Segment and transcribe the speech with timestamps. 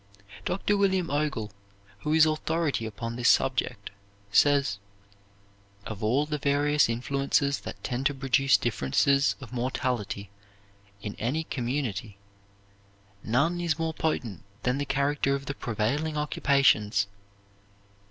[0.45, 0.77] Dr.
[0.77, 1.51] William Ogle,
[1.99, 3.91] who is authority upon this subject,
[4.31, 4.79] says,
[5.85, 10.31] "Of all the various influences that tend to produce differences of mortality
[11.03, 12.17] in any community,
[13.23, 17.05] none is more potent than the character of the prevailing occupations."